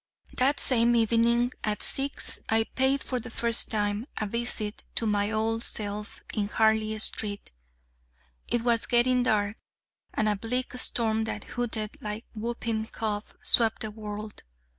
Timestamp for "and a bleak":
10.15-10.73